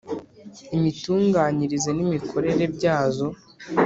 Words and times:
Imitunganyirize 0.75 1.89
n’imikorere 1.93 2.63
byazo. 2.75 3.27